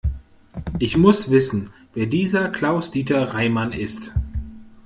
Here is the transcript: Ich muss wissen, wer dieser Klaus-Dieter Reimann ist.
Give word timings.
Ich 0.79 0.97
muss 0.97 1.29
wissen, 1.29 1.69
wer 1.93 2.07
dieser 2.07 2.49
Klaus-Dieter 2.49 3.35
Reimann 3.35 3.71
ist. 3.71 4.11